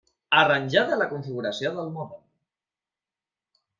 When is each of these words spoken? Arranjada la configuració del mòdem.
Arranjada 0.37 0.95
la 1.01 1.07
configuració 1.11 1.73
del 1.75 1.93
mòdem. 1.99 2.25